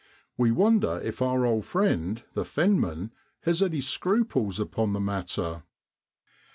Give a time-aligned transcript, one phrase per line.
[0.35, 3.11] We wonder if our old friend, the fenman,
[3.41, 5.61] has any scruples upon the matter